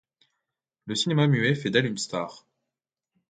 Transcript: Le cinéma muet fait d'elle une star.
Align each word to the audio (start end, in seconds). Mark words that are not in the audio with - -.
Le 0.87 0.95
cinéma 0.95 1.27
muet 1.27 1.53
fait 1.53 1.69
d'elle 1.69 1.85
une 1.85 1.99
star. 1.99 2.47